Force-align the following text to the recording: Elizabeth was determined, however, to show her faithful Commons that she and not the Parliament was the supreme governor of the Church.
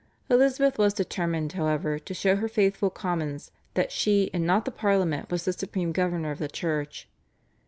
Elizabeth 0.31 0.79
was 0.79 0.95
determined, 0.95 1.53
however, 1.53 1.99
to 1.99 2.13
show 2.15 2.35
her 2.35 2.47
faithful 2.47 2.89
Commons 2.89 3.51
that 3.75 3.91
she 3.91 4.31
and 4.33 4.47
not 4.47 4.65
the 4.65 4.71
Parliament 4.71 5.29
was 5.29 5.45
the 5.45 5.53
supreme 5.53 5.91
governor 5.91 6.31
of 6.31 6.39
the 6.39 6.47
Church. 6.47 7.07